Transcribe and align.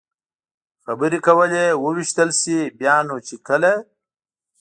خبرې 0.85 1.19
کولې، 1.27 1.65
ووېشتل 1.81 2.29
شي، 2.39 2.59
بیا 2.79 2.95
نو 3.07 3.15
چې 3.27 3.35
کله. 3.47 3.71